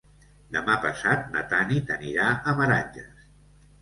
Demà 0.55 0.77
passat 0.85 1.29
na 1.37 1.45
Tanit 1.53 1.93
anirà 1.99 2.31
a 2.53 2.59
Meranges. 2.63 3.25